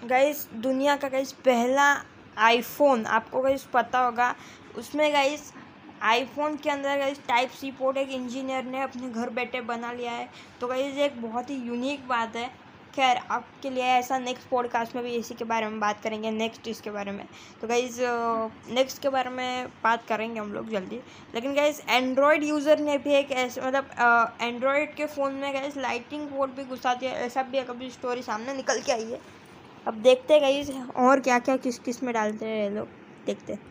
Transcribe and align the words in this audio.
Guys 0.00 0.46
दुनिया 0.54 0.94
का 0.96 1.08
guys 1.08 1.32
पहला 1.44 1.84
आईफोन 2.38 3.04
आपको 3.06 3.40
गाइस 3.42 3.62
पता 3.72 3.98
होगा, 3.98 4.34
उसमें 4.78 5.12
गाइस 5.12 5.52
आईफोन 6.02 6.56
के 6.56 6.70
अंदर 6.70 6.98
गाइस 6.98 7.18
टाइप 7.28 7.50
सी 7.50 7.70
पोर्ट 7.70 7.96
एक 7.96 8.10
इंजीनियर 8.10 8.64
ने 8.64 8.82
अपने 8.82 9.08
घर 9.10 9.30
बैठे 9.30 9.60
बना 9.62 9.92
लिया 9.92 10.12
है। 10.12 10.28
तो 10.60 10.66
गाइस 10.68 10.98
एक 10.98 11.20
बहुत 11.22 11.50
ही 11.50 11.56
यूनिक 11.58 12.06
बात 12.08 12.36
है। 12.36 12.46
खैर, 12.94 13.16
आपके 13.16 13.70
लिए 13.70 13.84
ऐसा 13.84 14.18
नेक्स्ट 14.18 14.48
पॉडकास्ट 14.48 14.94
में 14.96 15.02
भी 15.04 15.14
इसी 15.14 15.34
के 15.34 15.44
बारे 15.44 15.66
में 15.66 15.80
बात 15.80 16.00
करेंगे 16.02 16.30
नेक्स्ट 16.30 16.68
इसके 16.68 16.90
बारे 16.90 17.12
में। 17.12 17.24
तो 17.60 17.68
गाइज़ 17.68 18.00
नेक्स्ट 18.74 19.02
के 19.02 19.08
बारे 19.08 19.30
में 19.30 19.66
बात 19.84 20.06
करेंगे 20.08 20.40
हम 20.40 20.52
लोग 20.52 20.70
जल्दी। 20.70 21.00
लेकिन 21.34 21.54
गाइज़ 21.54 21.80
एंड्रॉयड 21.88 22.44
यूज़र 22.44 22.78
ने 22.80 22.96
भी 22.98 23.14
एक 23.14 23.32
ऐसे 23.32 23.60
मतलब 23.60 24.38
एंड्रॉयड 24.40 24.94
के 24.94 25.06
फ़ोन 25.06 25.34
में 25.34 25.52
गाइज़ 25.54 25.78
लाइटिंग 25.80 26.26
पोर्ट 26.28 26.52
भी 26.52 26.64
घुसा 26.64 26.94
दिया, 26.94 27.10
ऐसा 27.10 27.42
भी 27.42 27.58
एक 27.58 27.70
अभी 27.70 27.90
स्टोरी 27.90 28.22
सामने 28.22 28.54
निकल 28.54 28.80
के 28.80 28.92
आई 28.92 29.04
है। 29.04 29.20
अब 29.88 29.94
देखते 30.02 30.34
हैं 30.34 30.42
गई 30.42 30.80
और 30.96 31.20
क्या 31.20 31.38
क्या 31.38 31.56
किस 31.56 31.78
किसमें 31.78 32.12
डालते 32.14 32.46
हैं 32.46 32.70
लोग। 32.70 32.88
देखते 33.26 33.52